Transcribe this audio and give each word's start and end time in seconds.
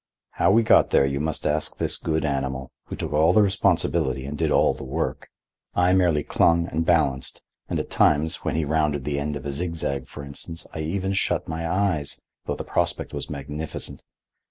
How 0.31 0.49
we 0.49 0.63
got 0.63 0.89
there 0.89 1.05
you 1.05 1.19
must 1.19 1.45
ask 1.45 1.77
this 1.77 1.97
good 1.97 2.25
animal, 2.25 2.71
who 2.85 2.95
took 2.95 3.13
all 3.13 3.33
the 3.33 3.43
responsibility 3.43 4.25
and 4.25 4.35
did 4.35 4.49
all 4.49 4.73
the 4.73 4.83
work. 4.83 5.29
I 5.75 5.93
merely 5.93 6.23
clung 6.23 6.65
and 6.69 6.83
balanced, 6.83 7.43
and 7.69 7.77
at 7.79 7.91
times, 7.91 8.37
when 8.37 8.55
he 8.55 8.65
rounded 8.65 9.03
the 9.03 9.19
end 9.19 9.35
of 9.35 9.45
a 9.45 9.51
zigzag, 9.51 10.07
for 10.07 10.23
instance, 10.23 10.65
I 10.73 10.79
even 10.79 11.13
shut 11.13 11.47
my 11.47 11.69
eyes, 11.69 12.19
though 12.45 12.55
the 12.55 12.63
prospect 12.63 13.13
was 13.13 13.29
magnificent. 13.29 14.01